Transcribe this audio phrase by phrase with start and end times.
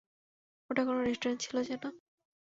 [0.69, 1.83] ওটা কোন রেস্টুরেন্ট ছিল যেন?